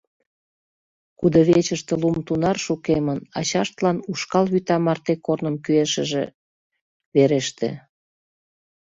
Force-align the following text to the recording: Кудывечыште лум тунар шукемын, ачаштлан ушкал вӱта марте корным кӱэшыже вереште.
Кудывечыште 1.19 1.93
лум 2.01 2.17
тунар 2.27 2.57
шукемын, 2.65 3.19
ачаштлан 3.39 3.97
ушкал 4.11 4.45
вӱта 4.51 4.77
марте 4.85 5.13
корным 5.25 5.55
кӱэшыже 5.65 6.23
вереште. 7.13 7.69